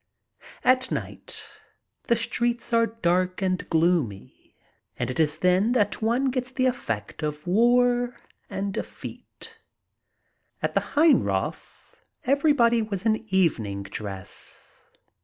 [0.63, 1.45] At night
[2.05, 4.55] the streets are dark and gloomy,
[4.97, 8.15] and it is then that one gets the effect of war
[8.49, 9.59] and defeat.
[10.63, 14.81] At the Heinroth everybody was in evening dress.